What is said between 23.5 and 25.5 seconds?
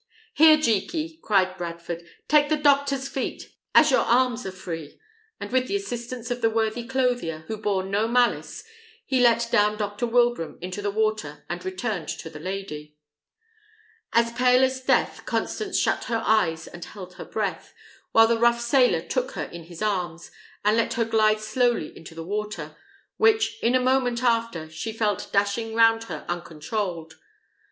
in a moment after she felt